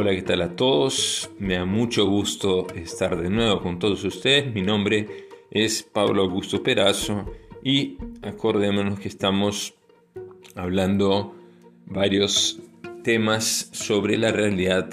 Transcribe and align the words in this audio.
Hola, 0.00 0.12
¿qué 0.12 0.22
tal 0.22 0.42
a 0.42 0.54
todos? 0.54 1.28
Me 1.40 1.54
da 1.54 1.64
mucho 1.64 2.06
gusto 2.06 2.68
estar 2.72 3.20
de 3.20 3.30
nuevo 3.30 3.60
con 3.60 3.80
todos 3.80 4.04
ustedes. 4.04 4.54
Mi 4.54 4.62
nombre 4.62 5.26
es 5.50 5.82
Pablo 5.82 6.22
Augusto 6.22 6.62
Perazo 6.62 7.26
y 7.64 7.98
acordémonos 8.22 9.00
que 9.00 9.08
estamos 9.08 9.74
hablando 10.54 11.34
varios 11.84 12.60
temas 13.02 13.70
sobre 13.72 14.16
la 14.18 14.30
realidad 14.30 14.88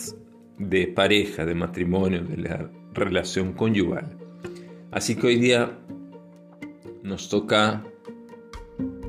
de 0.58 0.88
pareja, 0.88 1.46
de 1.46 1.54
matrimonio, 1.54 2.24
de 2.24 2.38
la 2.38 2.72
relación 2.92 3.54
conyugal. 3.54 4.18
Así 4.90 5.16
que 5.16 5.28
hoy 5.28 5.36
día 5.36 5.78
nos 7.04 7.30
toca 7.30 7.86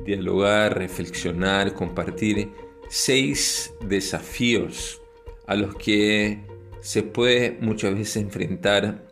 dialogar, 0.05 0.77
reflexionar, 0.77 1.73
compartir 1.73 2.51
seis 2.87 3.73
desafíos 3.81 5.01
a 5.47 5.55
los 5.55 5.75
que 5.75 6.45
se 6.81 7.03
puede 7.03 7.57
muchas 7.61 7.95
veces 7.95 8.17
enfrentar 8.17 9.07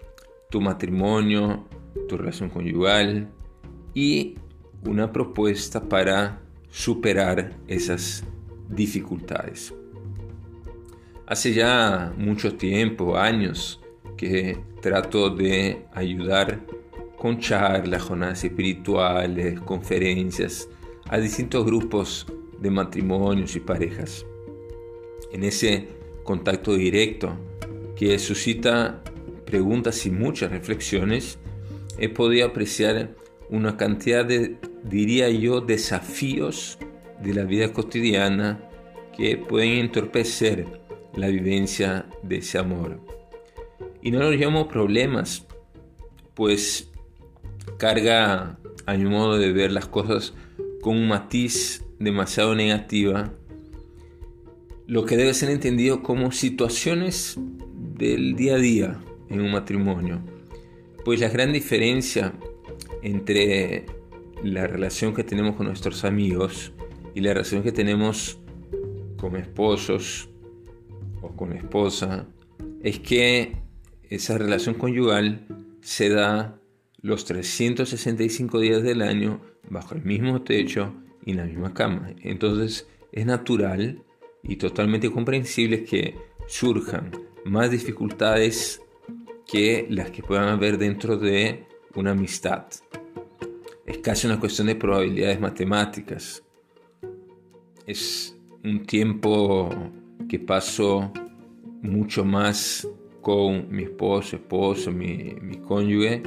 tu 0.50 0.62
matrimonio, 0.62 1.66
tu 2.08 2.18
relación 2.18 2.50
conyugal 2.50 3.30
y 3.94 4.36
una 4.84 5.12
propuesta 5.12 5.82
para 5.82 6.42
superar 6.70 7.56
esas 7.68 8.24
dificultades. 8.70 9.74
Hace 11.26 11.54
ya 11.54 12.14
mucho 12.18 12.56
tiempo, 12.56 13.18
años, 13.18 13.82
que 14.16 14.58
trato 14.82 15.30
de 15.30 15.86
ayudar 15.94 16.62
con 17.18 17.40
charlas, 17.40 18.04
jornadas 18.04 18.44
espirituales, 18.44 19.60
conferencias 19.62 20.70
a 21.10 21.18
distintos 21.18 21.66
grupos 21.66 22.28
de 22.60 22.70
matrimonios 22.70 23.56
y 23.56 23.60
parejas. 23.60 24.26
En 25.32 25.44
ese 25.44 25.88
contacto 26.26 26.76
directo 26.76 27.38
que 27.96 28.20
suscita 28.20 29.02
preguntas 29.46 30.06
y 30.06 30.12
muchas 30.12 30.52
reflexiones, 30.52 31.40
he 31.98 32.10
podido 32.10 32.48
apreciar 32.48 33.16
una 33.50 33.78
cantidad 33.78 34.26
de, 34.26 34.58
diría 34.84 35.30
yo, 35.30 35.62
desafíos 35.62 36.78
de 37.24 37.34
la 37.34 37.44
vida 37.44 37.72
cotidiana 37.72 38.68
que 39.16 39.38
pueden 39.38 39.74
entorpecer 39.74 40.66
la 41.16 41.28
vivencia 41.28 42.06
de 42.24 42.38
ese 42.38 42.58
amor. 42.58 43.00
Y 44.02 44.12
no 44.12 44.20
los 44.20 44.36
llamo 44.36 44.68
problemas, 44.68 45.46
pues 46.34 46.92
carga 47.78 48.60
a 48.86 48.94
mi 48.96 49.06
modo 49.06 49.38
de 49.38 49.52
ver 49.54 49.72
las 49.72 49.88
cosas 49.88 50.34
con 50.82 50.98
un 50.98 51.08
matiz 51.08 51.84
demasiado 52.00 52.56
negativa, 52.56 53.32
lo 54.88 55.06
que 55.06 55.18
debe 55.18 55.34
ser 55.34 55.50
entendido 55.50 56.04
como 56.04 56.32
situaciones 56.32 57.38
del 57.98 58.36
día 58.36 58.56
a 58.56 58.60
día 58.60 59.00
en 59.30 59.42
un 59.42 59.52
matrimonio. 59.52 60.22
Pues 61.04 61.20
la 61.20 61.30
gran 61.30 61.54
diferencia 61.54 62.34
entre 63.02 63.86
la 64.44 64.68
relación 64.68 65.14
que 65.14 65.24
tenemos 65.24 65.56
con 65.56 65.68
nuestros 65.68 66.04
amigos 66.04 66.74
y 67.14 67.22
la 67.22 67.34
relación 67.34 67.64
que 67.64 67.72
tenemos 67.72 68.40
con 69.18 69.36
esposos 69.36 70.30
o 71.22 71.30
con 71.30 71.54
esposa 71.54 72.28
es 72.84 73.00
que 73.00 73.58
esa 74.10 74.38
relación 74.38 74.76
conyugal 74.76 75.48
se 75.82 76.10
da 76.10 76.60
los 77.02 77.26
365 77.26 78.60
días 78.60 78.84
del 78.84 79.02
año 79.02 79.42
bajo 79.70 79.96
el 79.96 80.04
mismo 80.04 80.42
techo 80.42 80.94
y 81.24 81.32
en 81.32 81.38
la 81.38 81.46
misma 81.46 81.74
cama. 81.74 82.12
Entonces 82.22 82.88
es 83.12 83.26
natural 83.26 84.04
y 84.48 84.56
totalmente 84.58 85.12
comprensible 85.12 85.84
que 85.84 86.16
surjan 86.48 87.12
más 87.46 87.72
dificultades 87.72 88.82
que 89.48 89.88
las 89.90 90.12
que 90.12 90.24
puedan 90.24 90.50
haber 90.50 90.78
dentro 90.78 91.18
de 91.18 91.66
una 91.96 92.12
amistad. 92.12 92.66
Es 93.86 93.98
casi 94.00 94.28
una 94.28 94.40
cuestión 94.40 94.68
de 94.68 94.76
probabilidades 94.76 95.40
matemáticas. 95.40 96.44
Es 97.86 98.36
un 98.64 98.84
tiempo 98.86 99.70
que 100.28 100.40
paso 100.40 101.12
mucho 101.82 102.26
más 102.26 102.88
con 103.22 103.70
mi 103.70 103.84
esposo, 103.84 104.38
esposo, 104.38 104.92
mi, 104.92 105.36
mi 105.42 105.58
cónyuge, 105.58 106.24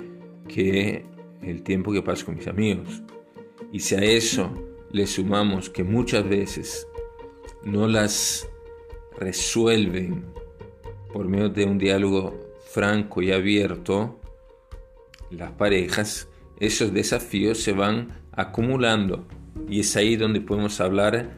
que 0.47 1.05
el 1.43 1.63
tiempo 1.63 1.93
que 1.93 2.03
paso 2.03 2.27
con 2.27 2.37
mis 2.37 2.47
amigos. 2.47 3.03
Y 3.73 3.81
si 3.81 3.95
a 3.95 3.99
eso 3.99 4.51
le 4.93 5.07
sumamos 5.07 5.69
que 5.69 5.85
muchas 5.85 6.29
veces 6.29 6.87
no 7.65 7.87
las 7.87 8.49
resuelven 9.19 10.25
por 11.13 11.27
medio 11.29 11.49
de 11.49 11.65
un 11.65 11.79
diálogo 11.79 12.39
franco 12.71 13.23
y 13.23 13.33
abierto, 13.33 14.21
las 15.31 15.53
parejas, 15.53 16.29
esos 16.59 16.93
desafíos 16.93 17.59
se 17.59 17.73
van 17.73 18.21
acumulando 18.33 19.27
y 19.69 19.81
es 19.81 19.97
ahí 19.97 20.17
donde 20.17 20.41
podemos 20.41 20.81
hablar 20.81 21.37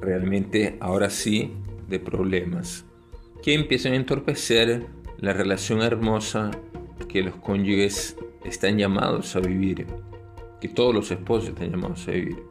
realmente 0.00 0.76
ahora 0.80 1.10
sí 1.10 1.52
de 1.88 1.98
problemas 1.98 2.84
que 3.42 3.54
empiezan 3.54 3.92
a 3.92 3.96
entorpecer 3.96 4.86
la 5.18 5.32
relación 5.32 5.82
hermosa 5.82 6.50
que 7.08 7.22
los 7.22 7.36
cónyuges 7.36 8.16
están 8.44 8.78
llamados 8.78 9.34
a 9.36 9.40
vivir 9.40 9.86
que 10.64 10.68
todos 10.70 10.94
los 10.94 11.10
esposos 11.10 11.50
están 11.50 11.72
llamados 11.72 12.08
a 12.08 12.12
vivir. 12.12 12.42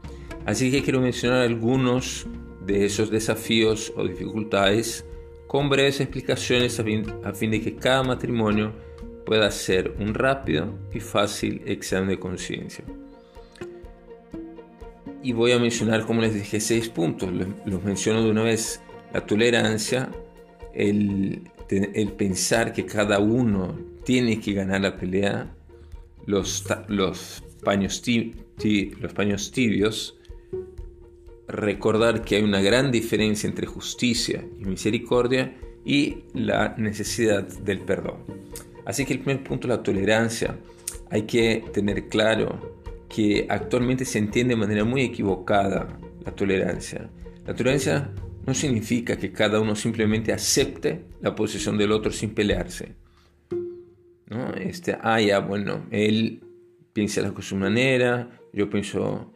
Así 0.45 0.69
que 0.69 0.83
quiero 0.83 1.01
mencionar 1.01 1.41
algunos 1.41 2.27
de 2.65 2.85
esos 2.85 3.09
desafíos 3.09 3.93
o 3.95 4.07
dificultades 4.07 5.05
con 5.47 5.69
breves 5.69 5.99
explicaciones 5.99 6.79
a 6.79 6.83
fin, 7.33 7.51
de 7.51 7.61
que 7.61 7.75
cada 7.75 8.03
matrimonio 8.03 8.73
pueda 9.25 9.47
hacer 9.47 9.95
un 9.99 10.13
rápido 10.13 10.73
y 10.91 10.99
fácil 10.99 11.61
examen 11.65 12.09
de 12.09 12.19
conciencia. 12.19 12.83
Y 15.21 15.31
voy 15.31 15.51
a 15.51 15.59
mencionar, 15.59 16.05
como 16.05 16.21
les 16.21 16.33
dije, 16.33 16.59
seis 16.59 16.89
puntos. 16.89 17.29
Los, 17.65 17.83
menciono 17.83 18.23
de 18.23 18.31
una 18.31 18.43
vez. 18.43 18.81
La 19.13 19.25
tolerancia, 19.25 20.09
el, 20.73 21.43
el 21.69 22.11
pensar 22.13 22.73
que 22.73 22.85
cada 22.85 23.19
uno 23.19 23.77
tiene 24.03 24.39
que 24.39 24.53
ganar 24.53 24.81
la 24.81 24.97
pelea, 24.97 25.55
los, 26.25 26.65
los 26.87 27.43
paños, 27.63 28.01
los 28.99 29.13
paños 29.13 29.51
tibios, 29.51 30.17
recordar 31.53 32.23
que 32.23 32.35
hay 32.35 32.43
una 32.43 32.61
gran 32.61 32.91
diferencia 32.91 33.47
entre 33.47 33.67
justicia 33.67 34.43
y 34.59 34.65
misericordia 34.65 35.55
y 35.85 36.23
la 36.33 36.75
necesidad 36.77 37.43
del 37.43 37.79
perdón. 37.79 38.23
Así 38.85 39.05
que 39.05 39.13
el 39.13 39.19
primer 39.19 39.43
punto, 39.43 39.67
la 39.67 39.81
tolerancia. 39.81 40.57
Hay 41.09 41.23
que 41.23 41.63
tener 41.71 42.09
claro 42.09 42.81
que 43.07 43.45
actualmente 43.47 44.03
se 44.03 44.17
entiende 44.17 44.55
de 44.55 44.59
manera 44.59 44.83
muy 44.83 45.03
equivocada 45.03 45.99
la 46.25 46.31
tolerancia. 46.31 47.07
La 47.45 47.53
tolerancia 47.53 48.09
no 48.47 48.53
significa 48.53 49.15
que 49.15 49.31
cada 49.31 49.59
uno 49.59 49.75
simplemente 49.75 50.33
acepte 50.33 51.05
la 51.21 51.35
posición 51.35 51.77
del 51.77 51.91
otro 51.91 52.11
sin 52.11 52.33
pelearse. 52.33 52.95
¿No? 54.27 54.53
Este, 54.55 54.97
ah, 55.01 55.21
ya, 55.21 55.39
bueno, 55.39 55.85
él 55.91 56.41
piensa 56.93 57.21
las 57.21 57.31
cosas 57.31 57.45
a 57.45 57.49
su 57.49 57.55
manera, 57.57 58.39
yo 58.51 58.69
pienso 58.69 59.31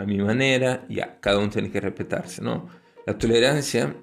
a 0.00 0.04
mi 0.06 0.18
manera, 0.18 0.84
y 0.88 0.96
ya, 0.96 1.18
cada 1.20 1.38
uno 1.38 1.50
tiene 1.50 1.70
que 1.70 1.80
respetarse, 1.80 2.42
¿no? 2.42 2.68
La 3.06 3.18
tolerancia 3.18 3.94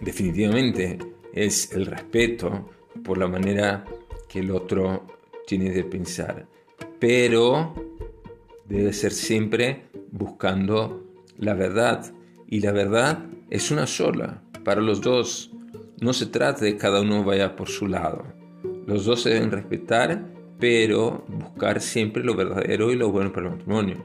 definitivamente 0.00 0.98
es 1.32 1.72
el 1.72 1.86
respeto 1.86 2.70
por 3.04 3.18
la 3.18 3.26
manera 3.26 3.84
que 4.28 4.40
el 4.40 4.50
otro 4.50 5.06
tiene 5.46 5.70
de 5.70 5.84
pensar, 5.84 6.46
pero 6.98 7.74
debe 8.66 8.92
ser 8.92 9.12
siempre 9.12 9.82
buscando 10.10 11.04
la 11.38 11.54
verdad, 11.54 12.12
y 12.46 12.60
la 12.60 12.72
verdad 12.72 13.26
es 13.50 13.70
una 13.70 13.86
sola 13.86 14.42
para 14.64 14.80
los 14.80 15.00
dos. 15.00 15.50
No 16.00 16.12
se 16.12 16.26
trata 16.26 16.64
de 16.64 16.72
que 16.72 16.78
cada 16.78 17.00
uno 17.00 17.22
vaya 17.22 17.54
por 17.54 17.68
su 17.68 17.86
lado. 17.86 18.24
Los 18.86 19.04
dos 19.04 19.22
se 19.22 19.30
deben 19.30 19.50
respetar 19.50 20.32
pero 20.62 21.24
buscar 21.26 21.80
siempre 21.80 22.22
lo 22.22 22.36
verdadero 22.36 22.92
y 22.92 22.94
lo 22.94 23.10
bueno 23.10 23.32
para 23.32 23.48
el 23.48 23.54
matrimonio. 23.54 23.96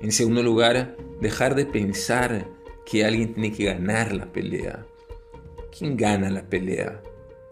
En 0.00 0.12
segundo 0.12 0.42
lugar, 0.42 0.96
dejar 1.20 1.54
de 1.54 1.66
pensar 1.66 2.46
que 2.86 3.04
alguien 3.04 3.34
tiene 3.34 3.52
que 3.52 3.64
ganar 3.64 4.12
la 4.14 4.32
pelea. 4.32 4.86
¿Quién 5.76 5.96
gana 5.96 6.30
la 6.30 6.42
pelea? 6.42 7.02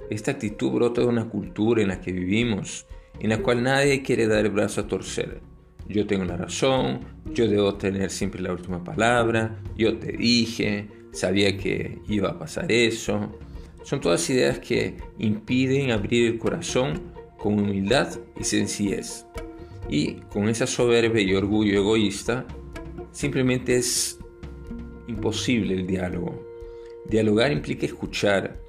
Esta 0.08 0.30
actitud 0.30 0.70
brota 0.72 1.02
de 1.02 1.06
una 1.06 1.28
cultura 1.28 1.82
en 1.82 1.88
la 1.88 2.00
que 2.00 2.10
vivimos, 2.10 2.86
en 3.20 3.28
la 3.28 3.42
cual 3.42 3.62
nadie 3.62 4.02
quiere 4.02 4.26
dar 4.26 4.46
el 4.46 4.50
brazo 4.50 4.80
a 4.80 4.86
torcer. 4.86 5.40
Yo 5.86 6.06
tengo 6.06 6.24
la 6.24 6.38
razón, 6.38 7.00
yo 7.34 7.46
debo 7.48 7.74
tener 7.74 8.10
siempre 8.10 8.40
la 8.40 8.52
última 8.52 8.82
palabra, 8.82 9.62
yo 9.76 9.98
te 9.98 10.12
dije, 10.12 10.88
sabía 11.12 11.56
que 11.58 11.98
iba 12.08 12.30
a 12.30 12.38
pasar 12.38 12.72
eso. 12.72 13.38
Son 13.82 14.00
todas 14.00 14.28
ideas 14.30 14.58
que 14.58 14.96
impiden 15.18 15.90
abrir 15.90 16.32
el 16.32 16.38
corazón 16.38 17.12
con 17.38 17.58
humildad 17.58 18.08
y 18.40 18.44
sencillez. 18.44 19.26
Y 19.88 20.14
con 20.30 20.48
esa 20.48 20.66
soberbia 20.66 21.22
y 21.22 21.34
orgullo 21.34 21.80
egoísta, 21.80 22.46
simplemente 23.10 23.76
es 23.76 24.18
imposible 25.06 25.74
el 25.74 25.86
diálogo. 25.86 26.44
Dialogar 27.06 27.50
implica 27.52 27.86
escuchar 27.86 28.60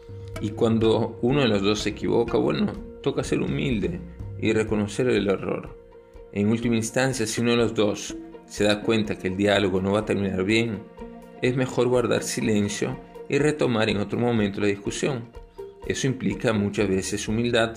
y 0.41 0.51
cuando 0.51 1.19
uno 1.21 1.41
de 1.41 1.49
los 1.49 1.61
dos 1.61 1.79
se 1.81 1.89
equivoca, 1.89 2.37
bueno, 2.37 2.71
toca 3.03 3.23
ser 3.23 3.41
humilde 3.41 3.99
y 4.39 4.53
reconocer 4.53 5.09
el 5.09 5.27
error. 5.27 5.77
En 6.31 6.49
última 6.49 6.75
instancia, 6.75 7.27
si 7.27 7.41
uno 7.41 7.51
de 7.51 7.57
los 7.57 7.73
dos 7.73 8.15
se 8.45 8.63
da 8.63 8.81
cuenta 8.81 9.17
que 9.17 9.27
el 9.27 9.37
diálogo 9.37 9.81
no 9.81 9.93
va 9.93 9.99
a 9.99 10.05
terminar 10.05 10.43
bien, 10.43 10.79
es 11.41 11.55
mejor 11.55 11.87
guardar 11.87 12.23
silencio 12.23 12.97
y 13.27 13.37
retomar 13.37 13.89
en 13.89 13.97
otro 13.97 14.19
momento 14.19 14.61
la 14.61 14.67
discusión. 14.67 15.29
Eso 15.85 16.07
implica 16.07 16.53
muchas 16.53 16.87
veces 16.87 17.27
humildad 17.27 17.75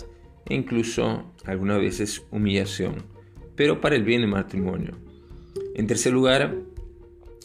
e 0.48 0.54
incluso 0.54 1.24
algunas 1.44 1.78
veces 1.78 2.24
humillación, 2.30 3.04
pero 3.62 3.80
para 3.80 3.94
el 3.94 4.02
bien 4.02 4.22
del 4.22 4.30
matrimonio. 4.30 4.96
En 5.76 5.86
tercer 5.86 6.12
lugar, 6.12 6.56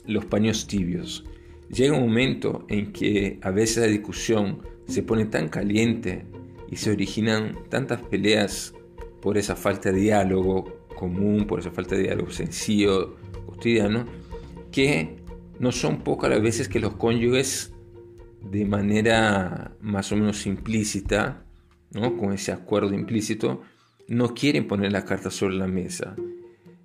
los 0.07 0.25
paños 0.25 0.65
tibios. 0.65 1.23
Llega 1.69 1.95
un 1.95 2.07
momento 2.07 2.65
en 2.69 2.91
que 2.91 3.37
a 3.43 3.51
veces 3.51 3.77
la 3.77 3.85
discusión 3.85 4.63
se 4.87 5.03
pone 5.03 5.25
tan 5.25 5.47
caliente 5.47 6.25
y 6.71 6.77
se 6.77 6.89
originan 6.89 7.55
tantas 7.69 8.01
peleas 8.01 8.73
por 9.21 9.37
esa 9.37 9.55
falta 9.55 9.91
de 9.91 9.99
diálogo 9.99 10.87
común, 10.95 11.45
por 11.45 11.59
esa 11.59 11.69
falta 11.69 11.95
de 11.95 12.01
diálogo 12.01 12.31
sencillo, 12.31 13.15
cotidiano, 13.45 14.07
que 14.71 15.17
no 15.59 15.71
son 15.71 15.99
pocas 15.99 16.31
las 16.31 16.41
veces 16.41 16.67
que 16.67 16.79
los 16.79 16.95
cónyuges 16.95 17.73
de 18.41 18.65
manera 18.65 19.77
más 19.81 20.11
o 20.11 20.15
menos 20.15 20.47
implícita, 20.47 21.45
¿no? 21.91 22.17
con 22.17 22.33
ese 22.33 22.51
acuerdo 22.51 22.95
implícito, 22.95 23.61
no 24.07 24.33
quieren 24.33 24.67
poner 24.67 24.91
la 24.91 25.05
carta 25.05 25.29
sobre 25.29 25.55
la 25.55 25.67
mesa. 25.67 26.15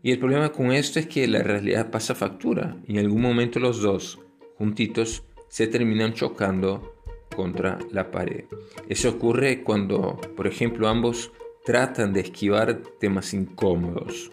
Y 0.03 0.11
el 0.11 0.19
problema 0.19 0.51
con 0.51 0.73
esto 0.73 0.99
es 0.99 1.07
que 1.07 1.27
la 1.29 1.43
realidad 1.43 1.91
pasa 1.91 2.15
factura 2.15 2.77
y 2.87 2.93
en 2.93 2.99
algún 2.99 3.23
momento 3.23 3.61
los 3.61 3.81
dos 3.81 4.19
juntitos 4.57 5.23
se 5.49 5.67
terminan 5.67 6.13
chocando 6.13 6.97
contra 7.35 7.79
la 7.91 8.11
pared. 8.11 8.45
Eso 8.89 9.11
ocurre 9.11 9.63
cuando, 9.63 10.21
por 10.37 10.47
ejemplo, 10.47 10.89
ambos 10.89 11.31
tratan 11.65 12.13
de 12.13 12.21
esquivar 12.21 12.83
temas 12.99 13.33
incómodos. 13.33 14.31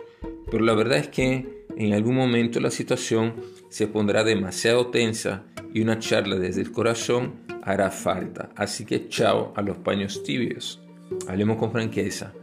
Pero 0.50 0.64
la 0.64 0.74
verdad 0.74 0.98
es 0.98 1.08
que 1.10 1.66
en 1.78 1.94
algún 1.94 2.16
momento 2.16 2.60
la 2.60 2.72
situación 2.72 3.36
se 3.70 3.88
pondrá 3.88 4.24
demasiado 4.24 4.88
tensa 4.88 5.44
y 5.74 5.82
una 5.82 6.00
charla 6.00 6.38
desde 6.38 6.62
el 6.62 6.72
corazón 6.72 7.42
hará 7.62 7.92
falta. 7.92 8.50
Así 8.56 8.86
que 8.86 9.08
chao 9.08 9.54
a 9.56 9.62
los 9.62 9.78
paños 9.78 10.24
tibios. 10.24 10.82
Hablemos 11.28 11.58
con 11.58 11.72
franqueza. 11.72 12.34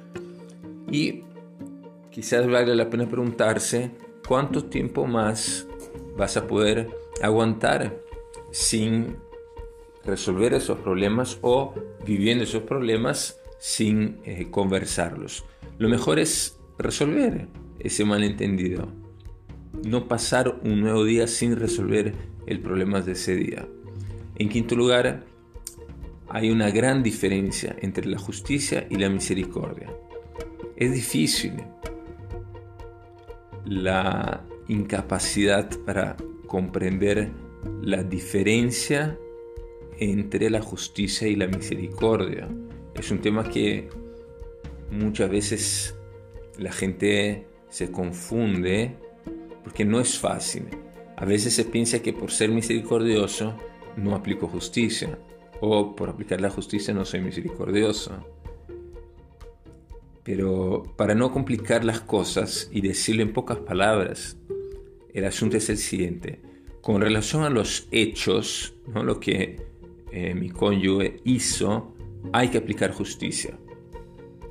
Y 0.91 1.25
quizás 2.11 2.47
valga 2.47 2.75
la 2.75 2.91
pena 2.91 3.09
preguntarse 3.09 3.93
cuánto 4.27 4.65
tiempo 4.65 5.06
más 5.06 5.67
vas 6.17 6.37
a 6.37 6.47
poder 6.47 6.88
aguantar 7.23 7.97
sin 8.50 9.17
resolver 10.05 10.55
esos 10.55 10.79
problemas 10.79 11.38
o 11.43 11.75
viviendo 12.06 12.44
esos 12.44 12.62
problemas 12.62 13.41
sin 13.59 14.19
eh, 14.25 14.49
conversarlos. 14.50 15.44
Lo 15.79 15.88
mejor 15.88 16.19
es 16.19 16.59
resolver 16.79 17.49
ese 17.79 18.05
malentendido. 18.05 18.89
No 19.85 20.09
pasar 20.09 20.59
un 20.62 20.81
nuevo 20.81 21.05
día 21.05 21.27
sin 21.27 21.56
resolver 21.56 22.15
el 22.47 22.61
problema 22.61 23.00
de 23.00 23.12
ese 23.12 23.35
día. 23.35 23.69
En 24.37 24.49
quinto 24.49 24.75
lugar, 24.75 25.25
hay 26.29 26.50
una 26.50 26.71
gran 26.71 27.03
diferencia 27.03 27.77
entre 27.81 28.06
la 28.06 28.19
justicia 28.19 28.87
y 28.91 28.97
la 28.97 29.09
misericordia. 29.09 29.91
Es 30.76 30.93
difícil 30.93 31.55
la 33.64 34.44
incapacidad 34.69 35.70
para 35.87 36.17
comprender 36.46 37.31
la 37.82 38.02
diferencia 38.02 39.19
entre 39.99 40.50
la 40.50 40.61
justicia 40.61 41.26
y 41.28 41.37
la 41.37 41.46
misericordia. 41.46 42.49
Es 42.94 43.11
un 43.11 43.20
tema 43.20 43.49
que 43.49 43.88
muchas 44.90 45.31
veces 45.31 45.99
la 46.58 46.73
gente 46.73 47.46
se 47.70 47.90
confunde 47.90 48.96
porque 49.64 49.84
no 49.84 49.99
es 49.99 50.19
fácil. 50.19 50.67
A 51.17 51.25
veces 51.25 51.55
se 51.55 51.64
piensa 51.64 52.00
que 52.00 52.12
por 52.12 52.31
ser 52.31 52.50
misericordioso 52.50 53.56
no 53.96 54.14
aplico 54.14 54.46
justicia 54.46 55.19
o 55.61 55.96
por 55.96 56.11
aplicar 56.11 56.40
la 56.40 56.50
justicia 56.50 56.93
no 56.93 57.06
soy 57.06 57.20
misericordioso. 57.20 58.12
Pero 60.26 60.82
para 60.96 61.14
no 61.14 61.31
complicar 61.31 61.84
las 61.84 62.00
cosas 62.00 62.69
y 62.73 62.81
decirlo 62.81 63.23
en 63.23 63.32
pocas 63.32 63.58
palabras, 63.58 64.37
el 65.14 65.25
asunto 65.25 65.56
es 65.56 65.70
el 65.70 65.78
siguiente. 65.78 66.40
Con 66.81 67.00
relación 67.00 67.44
a 67.44 67.49
los 67.49 67.87
hechos, 67.93 68.75
¿no? 68.93 69.05
lo 69.05 69.20
que 69.20 69.64
eh, 70.11 70.34
mi 70.34 70.50
cónyuge 70.50 71.20
hizo, 71.23 71.94
hay 72.32 72.49
que 72.49 72.58
aplicar 72.58 72.93
justicia. 72.93 73.56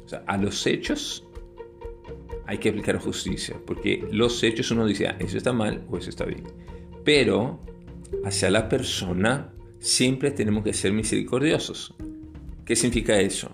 O 0.06 0.08
sea, 0.08 0.24
a 0.26 0.38
los 0.38 0.66
hechos 0.66 1.28
hay 2.46 2.58
que 2.58 2.70
aplicar 2.70 2.98
justicia, 2.98 3.60
porque 3.66 4.08
los 4.14 4.42
hechos 4.44 4.72
uno 4.72 4.86
dice, 4.86 5.08
ah, 5.08 5.18
eso 5.20 5.38
está 5.38 5.52
mal 5.52 5.86
o 5.90 5.98
eso 5.98 6.10
está 6.10 6.24
bien. 6.24 6.46
Pero 7.04 7.60
hacia 8.24 8.50
la 8.50 8.70
persona 8.70 9.54
siempre 9.80 10.32
tenemos 10.32 10.64
que 10.64 10.72
ser 10.72 10.94
misericordiosos. 10.94 11.94
¿Qué 12.64 12.78
significa 12.78 13.20
eso? 13.20 13.54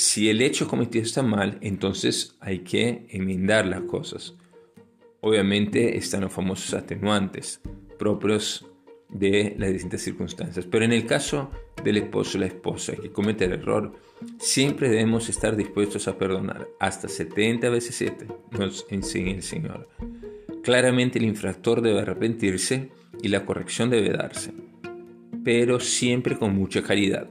Si 0.00 0.30
el 0.30 0.42
hecho 0.42 0.68
cometido 0.68 1.04
está 1.04 1.24
mal, 1.24 1.58
entonces 1.60 2.36
hay 2.38 2.60
que 2.60 3.08
enmendar 3.10 3.66
las 3.66 3.80
cosas. 3.80 4.36
Obviamente 5.22 5.96
están 5.96 6.20
los 6.20 6.32
famosos 6.32 6.72
atenuantes 6.72 7.60
propios 7.98 8.64
de 9.08 9.56
las 9.58 9.72
distintas 9.72 10.02
circunstancias. 10.02 10.66
Pero 10.70 10.84
en 10.84 10.92
el 10.92 11.04
caso 11.04 11.50
del 11.82 11.96
esposo 11.96 12.38
o 12.38 12.42
la 12.42 12.46
esposa 12.46 12.94
que 12.94 13.10
comete 13.10 13.46
el 13.46 13.54
error, 13.54 13.92
siempre 14.38 14.88
debemos 14.88 15.28
estar 15.28 15.56
dispuestos 15.56 16.06
a 16.06 16.16
perdonar 16.16 16.68
hasta 16.78 17.08
70 17.08 17.68
veces 17.68 17.96
7, 17.96 18.28
nos 18.56 18.86
enseña 18.90 19.32
el 19.32 19.42
Señor. 19.42 19.88
Claramente 20.62 21.18
el 21.18 21.24
infractor 21.24 21.82
debe 21.82 22.02
arrepentirse 22.02 22.92
y 23.20 23.26
la 23.26 23.44
corrección 23.44 23.90
debe 23.90 24.10
darse, 24.10 24.52
pero 25.42 25.80
siempre 25.80 26.38
con 26.38 26.54
mucha 26.54 26.84
caridad. 26.84 27.28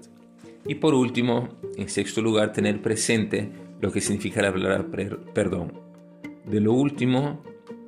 Y 0.68 0.76
por 0.76 0.94
último, 0.94 1.50
en 1.78 1.90
sexto 1.90 2.22
lugar, 2.22 2.52
tener 2.52 2.82
presente 2.82 3.50
lo 3.80 3.92
que 3.92 4.02
significa 4.02 4.42
la 4.42 4.52
palabra 4.52 4.86
perdón. 5.34 5.74
De 6.46 6.60
lo 6.60 6.74
último, 6.74 7.44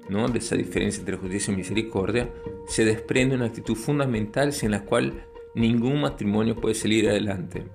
¿no? 0.09 0.27
de 0.27 0.39
esa 0.39 0.55
diferencia 0.55 0.99
entre 0.99 1.17
justicia 1.17 1.53
y 1.53 1.57
misericordia, 1.57 2.33
se 2.67 2.85
desprende 2.85 3.35
una 3.35 3.45
actitud 3.45 3.75
fundamental 3.75 4.53
sin 4.53 4.71
la 4.71 4.85
cual 4.85 5.25
ningún 5.55 6.01
matrimonio 6.01 6.55
puede 6.55 6.75
salir 6.75 7.09
adelante. 7.09 7.65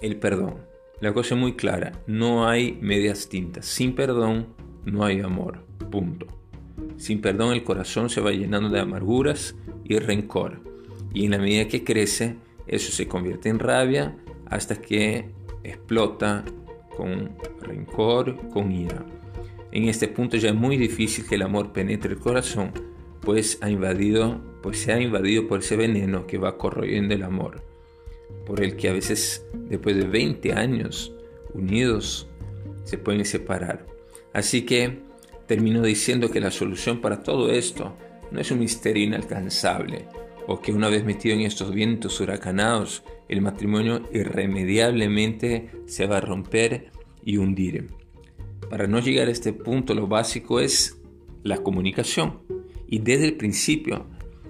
El 0.00 0.16
perdón. 0.16 0.68
La 1.00 1.14
cosa 1.14 1.34
es 1.34 1.40
muy 1.40 1.56
clara, 1.56 1.92
no 2.06 2.46
hay 2.46 2.78
medias 2.82 3.28
tintas. 3.30 3.64
Sin 3.64 3.94
perdón 3.94 4.48
no 4.84 5.04
hay 5.04 5.20
amor. 5.20 5.64
Punto. 5.90 6.26
Sin 6.98 7.22
perdón 7.22 7.54
el 7.54 7.64
corazón 7.64 8.10
se 8.10 8.20
va 8.20 8.32
llenando 8.32 8.68
de 8.68 8.80
amarguras 8.80 9.56
y 9.84 9.98
rencor. 9.98 10.60
Y 11.14 11.24
en 11.24 11.30
la 11.30 11.38
medida 11.38 11.68
que 11.68 11.84
crece, 11.84 12.36
eso 12.70 12.92
se 12.92 13.08
convierte 13.08 13.48
en 13.48 13.58
rabia 13.58 14.16
hasta 14.46 14.76
que 14.76 15.30
explota 15.64 16.44
con 16.96 17.36
rencor, 17.60 18.48
con 18.50 18.70
ira. 18.70 19.04
En 19.72 19.88
este 19.88 20.06
punto 20.08 20.36
ya 20.36 20.50
es 20.50 20.54
muy 20.54 20.76
difícil 20.76 21.26
que 21.26 21.34
el 21.34 21.42
amor 21.42 21.72
penetre 21.72 22.12
el 22.12 22.20
corazón, 22.20 22.72
pues, 23.20 23.58
ha 23.60 23.68
invadido, 23.68 24.40
pues 24.62 24.78
se 24.80 24.92
ha 24.92 25.00
invadido 25.00 25.48
por 25.48 25.60
ese 25.60 25.76
veneno 25.76 26.26
que 26.26 26.38
va 26.38 26.56
corroyendo 26.56 27.14
el 27.14 27.24
amor, 27.24 27.62
por 28.46 28.62
el 28.62 28.76
que 28.76 28.88
a 28.88 28.92
veces 28.92 29.44
después 29.68 29.96
de 29.96 30.04
20 30.04 30.52
años 30.52 31.12
unidos 31.54 32.28
se 32.84 32.98
pueden 32.98 33.24
separar. 33.24 33.86
Así 34.32 34.62
que 34.62 35.00
termino 35.46 35.82
diciendo 35.82 36.30
que 36.30 36.40
la 36.40 36.52
solución 36.52 37.00
para 37.00 37.22
todo 37.22 37.50
esto 37.50 37.96
no 38.30 38.40
es 38.40 38.50
un 38.52 38.60
misterio 38.60 39.04
inalcanzable, 39.04 40.06
o 40.50 40.60
que 40.60 40.72
una 40.72 40.88
vez 40.88 41.04
metido 41.04 41.36
en 41.36 41.42
estos 41.42 41.72
vientos 41.72 42.20
huracanados, 42.20 43.04
el 43.28 43.40
matrimonio 43.40 44.02
irremediablemente 44.12 45.70
se 45.86 46.08
va 46.08 46.16
a 46.16 46.20
romper 46.20 46.90
y 47.24 47.36
hundir. 47.36 47.86
Para 48.68 48.88
no 48.88 48.98
llegar 48.98 49.28
a 49.28 49.30
este 49.30 49.52
punto, 49.52 49.94
lo 49.94 50.08
básico 50.08 50.58
es 50.58 51.00
la 51.44 51.58
comunicación. 51.58 52.40
Y 52.88 52.98
desde 52.98 53.26
el 53.26 53.36
principio, 53.36 54.08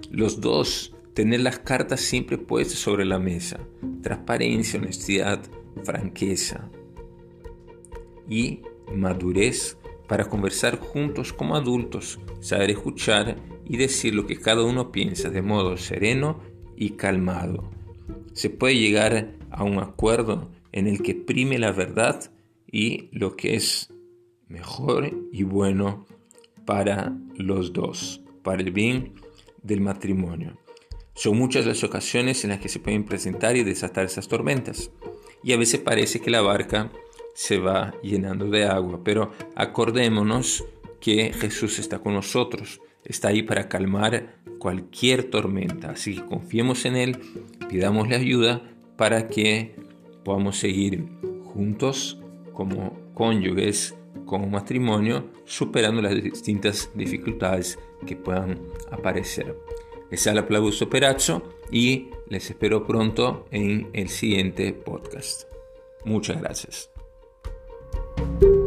los 0.09 0.41
dos 0.41 0.95
tener 1.13 1.41
las 1.41 1.59
cartas 1.59 2.01
siempre 2.01 2.39
puestas 2.39 2.79
sobre 2.79 3.05
la 3.05 3.19
mesa. 3.19 3.59
Transparencia, 4.01 4.79
honestidad, 4.79 5.43
franqueza 5.83 6.67
y 8.27 8.61
madurez 8.91 9.77
para 10.11 10.25
conversar 10.25 10.77
juntos 10.77 11.31
como 11.31 11.55
adultos, 11.55 12.19
saber 12.41 12.71
escuchar 12.71 13.37
y 13.63 13.77
decir 13.77 14.13
lo 14.13 14.27
que 14.27 14.35
cada 14.35 14.61
uno 14.61 14.91
piensa 14.91 15.29
de 15.29 15.41
modo 15.41 15.77
sereno 15.77 16.41
y 16.75 16.97
calmado. 16.97 17.71
Se 18.33 18.49
puede 18.49 18.75
llegar 18.75 19.37
a 19.51 19.63
un 19.63 19.79
acuerdo 19.79 20.51
en 20.73 20.87
el 20.87 21.01
que 21.01 21.15
prime 21.15 21.57
la 21.59 21.71
verdad 21.71 22.29
y 22.69 23.07
lo 23.13 23.37
que 23.37 23.55
es 23.55 23.93
mejor 24.49 25.09
y 25.31 25.43
bueno 25.43 26.05
para 26.65 27.15
los 27.37 27.71
dos, 27.71 28.21
para 28.43 28.61
el 28.61 28.71
bien 28.71 29.13
del 29.63 29.79
matrimonio. 29.79 30.57
Son 31.13 31.37
muchas 31.37 31.65
las 31.65 31.85
ocasiones 31.85 32.43
en 32.43 32.49
las 32.49 32.59
que 32.59 32.67
se 32.67 32.79
pueden 32.81 33.05
presentar 33.05 33.55
y 33.55 33.63
desatar 33.63 34.07
esas 34.07 34.27
tormentas. 34.27 34.91
Y 35.41 35.53
a 35.53 35.57
veces 35.57 35.79
parece 35.79 36.19
que 36.19 36.31
la 36.31 36.41
barca 36.41 36.91
se 37.33 37.57
va 37.57 37.93
llenando 38.01 38.49
de 38.49 38.65
agua, 38.65 39.01
pero 39.03 39.31
acordémonos 39.55 40.65
que 40.99 41.33
Jesús 41.33 41.79
está 41.79 41.99
con 41.99 42.13
nosotros, 42.13 42.81
está 43.03 43.29
ahí 43.29 43.43
para 43.43 43.67
calmar 43.67 44.35
cualquier 44.59 45.23
tormenta. 45.29 45.91
Así 45.91 46.15
que 46.15 46.25
confiemos 46.25 46.85
en 46.85 46.95
Él, 46.95 47.19
pidámosle 47.67 48.15
ayuda 48.15 48.61
para 48.95 49.27
que 49.27 49.75
podamos 50.23 50.57
seguir 50.57 51.07
juntos 51.43 52.19
como 52.53 52.99
cónyuges, 53.13 53.95
como 54.25 54.47
matrimonio, 54.47 55.29
superando 55.45 56.01
las 56.01 56.21
distintas 56.21 56.91
dificultades 56.93 57.79
que 58.05 58.15
puedan 58.15 58.59
aparecer. 58.91 59.57
Les 60.09 60.27
habla 60.27 60.45
Plaguso 60.45 60.89
Perazzo 60.89 61.41
y 61.71 62.09
les 62.29 62.49
espero 62.49 62.85
pronto 62.85 63.45
en 63.51 63.89
el 63.93 64.09
siguiente 64.09 64.73
podcast. 64.73 65.43
Muchas 66.05 66.41
gracias. 66.41 66.91
thank 68.21 68.43
you 68.43 68.60